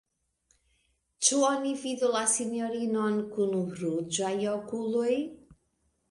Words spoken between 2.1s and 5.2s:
la sinjorinon kun ruĝaj okuloj?